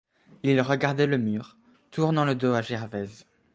Il 0.41 0.59
regardait 0.61 1.05
le 1.05 1.19
mur, 1.19 1.57
tournant 1.91 2.25
le 2.25 2.33
dos 2.33 2.53
à 2.53 2.63
Gervaise. 2.63 3.27